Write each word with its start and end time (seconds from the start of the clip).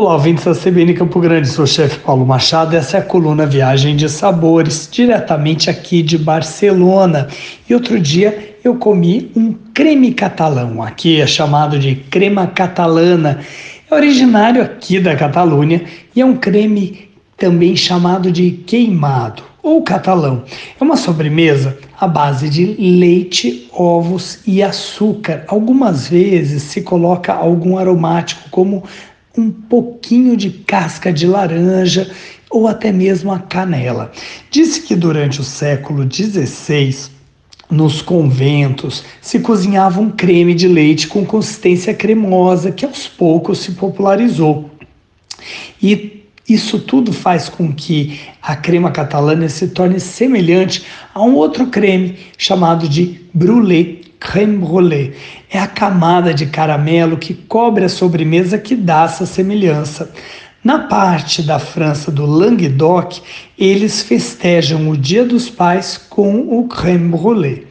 Olá, 0.00 0.12
ouvintes 0.12 0.44
da 0.44 0.54
CBN 0.54 0.94
Campo 0.94 1.18
Grande, 1.18 1.48
sou 1.48 1.64
o 1.64 1.66
chefe 1.66 1.98
Paulo 1.98 2.24
Machado. 2.24 2.76
Essa 2.76 2.98
é 2.98 3.00
a 3.00 3.02
coluna 3.02 3.44
Viagem 3.44 3.96
de 3.96 4.08
Sabores, 4.08 4.88
diretamente 4.88 5.68
aqui 5.68 6.04
de 6.04 6.16
Barcelona. 6.16 7.26
E 7.68 7.74
outro 7.74 7.98
dia 7.98 8.56
eu 8.62 8.76
comi 8.76 9.32
um 9.34 9.52
creme 9.74 10.14
catalão, 10.14 10.80
aqui 10.84 11.20
é 11.20 11.26
chamado 11.26 11.80
de 11.80 11.96
crema 11.96 12.46
catalana. 12.46 13.40
É 13.90 13.92
originário 13.92 14.62
aqui 14.62 15.00
da 15.00 15.16
Catalunha 15.16 15.82
e 16.14 16.20
é 16.20 16.24
um 16.24 16.36
creme 16.36 17.08
também 17.36 17.74
chamado 17.74 18.30
de 18.30 18.52
queimado 18.52 19.42
ou 19.60 19.82
catalão. 19.82 20.44
É 20.80 20.84
uma 20.84 20.96
sobremesa 20.96 21.76
à 22.00 22.06
base 22.06 22.48
de 22.48 22.66
leite, 22.78 23.68
ovos 23.72 24.38
e 24.46 24.62
açúcar. 24.62 25.42
Algumas 25.48 26.06
vezes 26.06 26.62
se 26.62 26.82
coloca 26.82 27.34
algum 27.34 27.76
aromático, 27.76 28.48
como 28.48 28.84
um 29.38 29.50
pouquinho 29.50 30.36
de 30.36 30.50
casca 30.50 31.12
de 31.12 31.26
laranja 31.26 32.10
ou 32.50 32.66
até 32.66 32.90
mesmo 32.90 33.30
a 33.32 33.38
canela. 33.38 34.10
Disse 34.50 34.82
que 34.82 34.96
durante 34.96 35.40
o 35.40 35.44
século 35.44 36.08
XVI, 36.10 37.10
nos 37.70 38.02
conventos 38.02 39.04
se 39.20 39.38
cozinhava 39.40 40.00
um 40.00 40.10
creme 40.10 40.54
de 40.54 40.66
leite 40.66 41.06
com 41.06 41.24
consistência 41.24 41.94
cremosa 41.94 42.72
que 42.72 42.84
aos 42.84 43.06
poucos 43.06 43.58
se 43.58 43.72
popularizou. 43.72 44.70
E 45.80 46.24
isso 46.48 46.78
tudo 46.78 47.12
faz 47.12 47.48
com 47.48 47.72
que 47.72 48.20
a 48.40 48.56
crema 48.56 48.90
catalana 48.90 49.48
se 49.48 49.68
torne 49.68 50.00
semelhante 50.00 50.82
a 51.14 51.22
um 51.22 51.34
outro 51.34 51.66
creme 51.66 52.16
chamado 52.38 52.88
de 52.88 53.20
brûlée 53.34 53.97
crème 54.18 54.58
brûlée. 54.58 55.12
É 55.50 55.58
a 55.58 55.66
camada 55.66 56.34
de 56.34 56.46
caramelo 56.46 57.16
que 57.16 57.34
cobre 57.34 57.84
a 57.84 57.88
sobremesa 57.88 58.58
que 58.58 58.74
dá 58.74 59.04
essa 59.04 59.26
semelhança. 59.26 60.10
Na 60.62 60.80
parte 60.80 61.42
da 61.42 61.58
França 61.58 62.10
do 62.10 62.26
Languedoc, 62.26 63.22
eles 63.58 64.02
festejam 64.02 64.90
o 64.90 64.96
Dia 64.96 65.24
dos 65.24 65.48
Pais 65.48 65.96
com 65.96 66.58
o 66.58 66.66
crème 66.66 67.10
brûlée. 67.10 67.66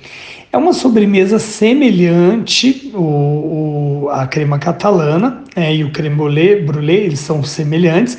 É 0.52 0.58
uma 0.58 0.72
sobremesa 0.72 1.38
semelhante 1.38 2.92
o, 2.96 4.08
a 4.12 4.26
crema 4.26 4.58
catalana 4.58 5.44
é, 5.56 5.76
e 5.76 5.84
o 5.84 5.92
creme 5.92 6.16
brûlée, 6.16 6.62
brûlée, 6.62 7.06
eles 7.06 7.20
são 7.20 7.44
semelhantes, 7.44 8.18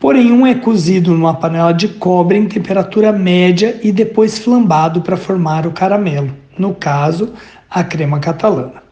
porém 0.00 0.32
um 0.32 0.46
é 0.46 0.54
cozido 0.54 1.12
numa 1.12 1.34
panela 1.34 1.72
de 1.72 1.86
cobre 1.86 2.38
em 2.38 2.48
temperatura 2.48 3.12
média 3.12 3.78
e 3.82 3.92
depois 3.92 4.38
flambado 4.38 5.02
para 5.02 5.16
formar 5.16 5.66
o 5.66 5.72
caramelo. 5.72 6.34
No 6.58 6.74
caso, 6.74 7.34
a 7.70 7.84
crema 7.84 8.18
catalana. 8.18 8.82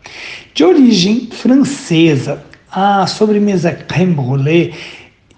De 0.55 0.63
origem 0.63 1.29
francesa, 1.33 2.45
a 2.71 3.07
sobremesa 3.07 3.73
crème 3.73 4.15
brûlée 4.15 4.75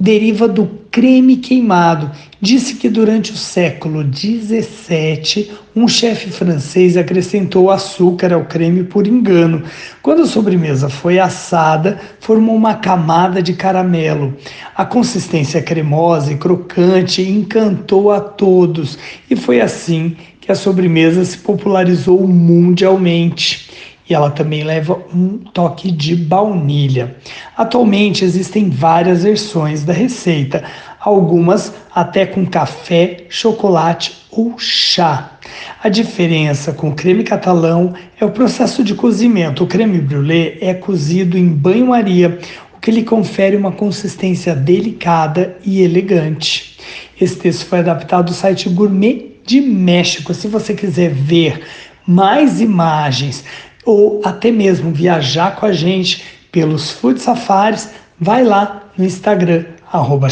deriva 0.01 0.49
do 0.49 0.67
creme 0.91 1.37
queimado. 1.37 2.11
Disse 2.41 2.77
que 2.77 2.89
durante 2.89 3.33
o 3.33 3.37
século 3.37 4.03
XVII, 4.03 5.51
um 5.77 5.87
chefe 5.87 6.31
francês 6.31 6.97
acrescentou 6.97 7.71
açúcar 7.71 8.33
ao 8.33 8.47
creme 8.47 8.83
por 8.83 9.07
engano. 9.07 9.63
Quando 10.01 10.23
a 10.23 10.27
sobremesa 10.27 10.89
foi 10.89 11.19
assada, 11.19 12.01
formou 12.19 12.57
uma 12.57 12.75
camada 12.75 13.43
de 13.43 13.53
caramelo. 13.53 14.35
A 14.75 14.87
consistência 14.87 15.61
cremosa 15.61 16.33
e 16.33 16.39
crocante 16.39 17.21
encantou 17.23 18.11
a 18.11 18.21
todos, 18.21 18.99
e 19.29 19.37
foi 19.37 19.61
assim 19.61 20.17
que 20.41 20.51
a 20.51 20.55
sobremesa 20.55 21.23
se 21.25 21.37
popularizou 21.39 22.27
mundialmente 22.27 23.70
e 24.11 24.15
ela 24.15 24.29
também 24.29 24.65
leva 24.65 25.01
um 25.15 25.39
toque 25.39 25.89
de 25.93 26.17
baunilha. 26.17 27.17
Atualmente 27.57 28.25
existem 28.25 28.69
várias 28.69 29.23
versões 29.23 29.85
da 29.85 29.93
receita, 29.93 30.65
algumas 30.99 31.73
até 31.95 32.27
com 32.27 32.45
café, 32.45 33.25
chocolate 33.29 34.27
ou 34.33 34.59
chá. 34.59 35.39
A 35.81 35.89
diferença 35.89 36.73
com 36.73 36.89
o 36.89 36.95
creme 36.95 37.23
catalão 37.23 37.95
é 38.21 38.25
o 38.25 38.33
processo 38.33 38.83
de 38.83 38.97
cozimento. 38.97 39.63
O 39.63 39.67
creme 39.69 40.01
brulee 40.01 40.59
é 40.61 40.75
cozido 40.75 41.39
em 41.39 41.49
banho-maria, 41.49 42.37
o 42.77 42.81
que 42.81 42.91
lhe 42.91 43.05
confere 43.05 43.57
uma 43.57 43.71
consistência 43.71 44.57
delicada 44.57 45.57
e 45.65 45.83
elegante. 45.83 46.77
Esse 47.21 47.37
texto 47.37 47.65
foi 47.67 47.79
adaptado 47.79 48.27
do 48.27 48.35
site 48.35 48.69
Gourmet 48.69 49.37
de 49.47 49.61
México. 49.61 50.35
Se 50.35 50.49
você 50.49 50.75
quiser 50.75 51.11
ver 51.11 51.63
mais 52.07 52.61
imagens 52.61 53.45
ou 53.85 54.21
até 54.25 54.51
mesmo 54.51 54.93
viajar 54.93 55.57
com 55.57 55.67
a 55.67 55.73
gente 55.73 56.25
pelos 56.53 56.91
food 56.91 57.21
safaris, 57.21 57.91
vai 58.19 58.45
lá 58.45 58.83
no 58.97 59.05
Instagram, 59.05 59.65
arroba 59.93 60.29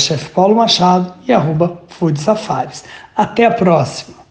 Machado 0.54 1.14
e 1.26 1.32
arroba 1.32 1.82
food 1.88 2.20
safaris. 2.20 2.84
Até 3.16 3.46
a 3.46 3.50
próxima! 3.50 4.18